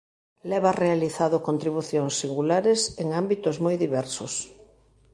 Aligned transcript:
Leva 0.51 0.77
realizado 0.83 1.37
contribucións 1.47 2.13
singulares 2.21 2.79
en 3.01 3.07
ámbitos 3.21 3.55
moi 3.63 3.75
diversos. 3.85 4.33